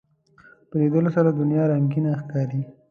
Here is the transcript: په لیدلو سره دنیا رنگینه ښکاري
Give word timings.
په 0.69 0.75
لیدلو 0.81 1.09
سره 1.17 1.29
دنیا 1.39 1.63
رنگینه 1.71 2.11
ښکاري 2.21 2.61